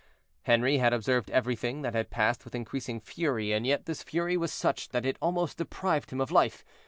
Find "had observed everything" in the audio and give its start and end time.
0.79-1.83